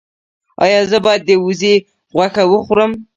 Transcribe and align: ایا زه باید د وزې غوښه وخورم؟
ایا 0.63 0.79
زه 0.91 0.97
باید 1.05 1.21
د 1.25 1.29
وزې 1.45 1.75
غوښه 2.15 2.43
وخورم؟ 2.51 2.91